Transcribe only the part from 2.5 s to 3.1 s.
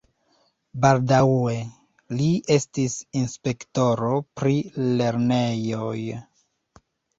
estis